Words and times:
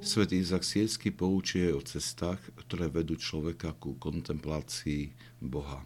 Svetý 0.00 0.40
Izak 0.40 0.64
Sielsky 0.64 1.12
poučuje 1.12 1.76
o 1.76 1.84
cestách, 1.84 2.40
ktoré 2.56 2.88
vedú 2.88 3.20
človeka 3.20 3.76
ku 3.76 4.00
kontemplácii 4.00 5.12
Boha. 5.44 5.84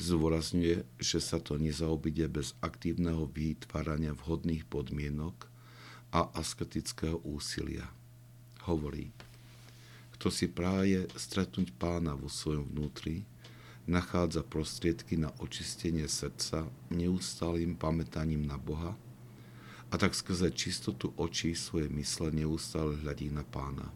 Zdôrazňuje, 0.00 0.88
že 0.96 1.20
sa 1.20 1.36
to 1.36 1.60
nezaobide 1.60 2.24
bez 2.32 2.56
aktívneho 2.64 3.28
vytvárania 3.28 4.16
vhodných 4.16 4.64
podmienok 4.64 5.44
a 6.08 6.32
asketického 6.32 7.20
úsilia. 7.28 7.84
Hovorí, 8.64 9.12
kto 10.16 10.32
si 10.32 10.48
práje 10.48 11.04
stretnúť 11.12 11.68
pána 11.76 12.16
vo 12.16 12.32
svojom 12.32 12.64
vnútri, 12.64 13.28
nachádza 13.84 14.40
prostriedky 14.40 15.20
na 15.20 15.28
očistenie 15.36 16.08
srdca 16.08 16.64
neustálým 16.88 17.76
pamätaním 17.76 18.48
na 18.48 18.56
Boha 18.56 18.96
a 19.92 20.00
tak 20.00 20.16
skrze 20.16 20.48
čistotu 20.56 21.12
očí 21.20 21.52
svoje 21.52 21.92
mysle 21.92 22.32
neustále 22.32 22.96
hľadí 23.04 23.28
na 23.28 23.44
pána. 23.44 23.92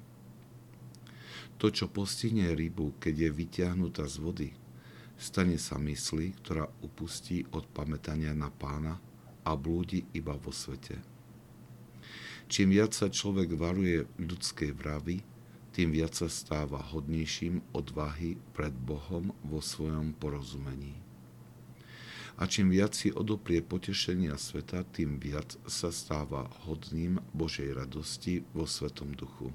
To, 1.56 1.73
čo 1.73 1.88
postihne 1.88 2.52
rybu, 2.52 3.00
keď 3.00 3.14
je 3.16 3.30
vyťahnutá 3.32 4.04
z 4.04 4.16
vody, 4.20 4.48
stane 5.16 5.56
sa 5.56 5.80
mysli, 5.80 6.37
ktorá 6.37 6.68
upustí 6.84 7.48
od 7.48 7.64
pamätania 7.73 8.37
na 8.37 8.52
pána 8.52 9.01
a 9.40 9.56
blúdi 9.56 10.04
iba 10.12 10.37
vo 10.37 10.52
svete. 10.52 11.01
Čím 12.52 12.76
viac 12.76 12.92
sa 12.92 13.09
človek 13.09 13.56
varuje 13.56 14.04
ľudskej 14.20 14.76
vravy, 14.76 15.24
tým 15.73 15.96
viac 15.96 16.12
sa 16.12 16.28
stáva 16.28 16.76
hodnejším 16.92 17.73
odvahy 17.73 18.37
pred 18.52 18.76
Bohom 18.76 19.32
vo 19.48 19.65
svojom 19.65 20.13
porozumení 20.13 21.05
a 22.37 22.45
čím 22.45 22.68
viac 22.68 22.92
si 22.92 23.09
odoprie 23.09 23.65
potešenia 23.65 24.37
sveta, 24.37 24.84
tým 24.92 25.16
viac 25.16 25.56
sa 25.65 25.88
stáva 25.88 26.52
hodným 26.68 27.16
Božej 27.32 27.73
radosti 27.73 28.45
vo 28.52 28.68
Svetom 28.68 29.16
duchu. 29.16 29.48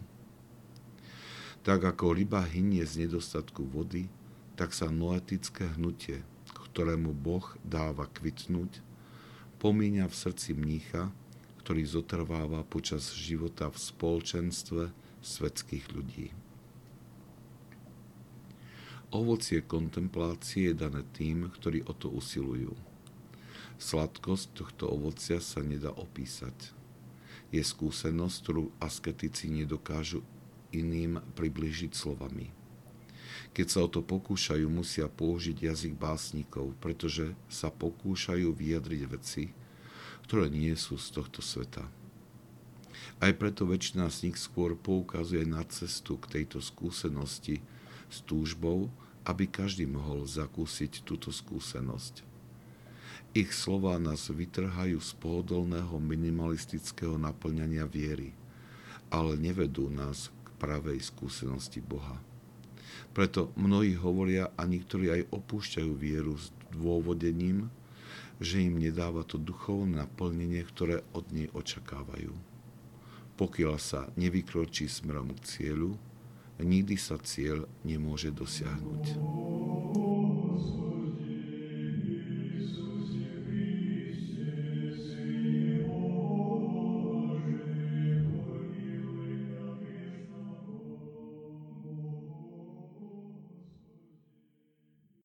Tak 1.62 1.86
ako 1.86 2.18
ryba 2.18 2.42
hynie 2.42 2.82
z 2.82 3.06
nedostatku 3.06 3.62
vody, 3.70 4.09
tak 4.58 4.74
sa 4.74 4.90
noetické 4.90 5.70
hnutie, 5.78 6.26
ktorému 6.74 7.14
Boh 7.14 7.46
dáva 7.62 8.09
kvitnúť, 8.09 8.82
pomíňa 9.62 10.09
v 10.09 10.16
srdci 10.18 10.58
mnícha, 10.58 11.14
ktorý 11.62 11.86
zotrváva 11.86 12.66
počas 12.66 13.14
života 13.14 13.70
v 13.70 13.78
spoločenstve 13.78 14.90
svetských 15.22 15.86
ľudí. 15.94 16.34
Ovocie 19.12 19.59
kontemplácie 19.59 20.72
je 20.72 20.76
dané 20.88 21.04
tým, 21.12 21.52
ktorí 21.52 21.84
o 21.84 21.92
to 21.92 22.08
usilujú. 22.08 22.72
Sladkosť 23.76 24.56
tohto 24.56 24.88
ovocia 24.88 25.44
sa 25.44 25.59
nedá 25.59 25.92
opísať. 25.92 26.72
Je 27.52 27.59
skúsenosť, 27.59 28.36
ktorú 28.40 28.72
asketici 28.80 29.52
nedokážu 29.52 30.23
iným 30.72 31.20
približiť 31.36 31.92
slovami. 31.92 32.56
Keď 33.52 33.68
sa 33.68 33.84
o 33.84 33.92
to 33.92 34.00
pokúšajú, 34.00 34.64
musia 34.72 35.12
použiť 35.12 35.59
jazyk 35.59 36.00
básnikov, 36.00 36.72
pretože 36.80 37.36
sa 37.52 37.68
pokúšajú 37.68 38.48
vyjadriť 38.56 39.02
veci, 39.12 39.52
ktoré 40.23 40.48
nie 40.48 40.72
sú 40.80 40.96
z 40.96 41.20
tohto 41.20 41.44
sveta. 41.44 41.84
Aj 43.20 43.31
preto 43.36 43.68
väčšina 43.68 44.08
z 44.08 44.31
nich 44.31 44.40
skôr 44.40 44.80
poukazuje 44.80 45.44
na 45.44 45.68
cestu 45.68 46.16
k 46.16 46.40
tejto 46.40 46.64
skúsenosti, 46.64 47.59
s 48.12 48.20
túžbou, 48.28 48.92
aby 49.23 49.48
každý 49.48 49.88
mohol 49.88 50.28
zakúsiť 50.28 51.08
túto 51.08 51.31
skúsenosť. 51.31 52.28
Ich 53.31 53.56
slova 53.56 53.96
nás 53.96 54.28
vytrhajú 54.28 55.00
z 55.00 55.12
pohodlného 55.24 55.96
minimalistického 56.03 57.16
naplňania 57.16 57.88
viery, 57.88 58.36
ale 59.08 59.40
nevedú 59.40 59.88
nás 59.88 60.28
k 60.44 60.47
pravej 60.59 61.00
skúsenosti 61.00 61.80
Boha. 61.80 62.19
Preto 63.16 63.56
mnohí 63.56 63.96
hovoria 63.96 64.52
a 64.59 64.68
niektorí 64.68 65.16
aj 65.16 65.31
opúšťajú 65.31 65.91
vieru 65.96 66.36
s 66.36 66.52
dôvodením, 66.75 67.72
že 68.41 68.68
im 68.68 68.81
nedáva 68.81 69.24
to 69.24 69.40
duchovné 69.40 70.03
naplnenie, 70.03 70.59
ktoré 70.68 71.06
od 71.16 71.30
nej 71.31 71.47
očakávajú. 71.56 72.34
Pokiaľ 73.40 73.75
sa 73.80 74.12
nevykročí 74.19 74.91
smerom 74.91 75.31
k 75.40 75.40
cieľu, 75.46 75.96
nikdy 76.62 76.96
sa 76.98 77.18
cieľ 77.22 77.66
nemôže 77.84 78.32
dosiahnuť. 78.32 79.04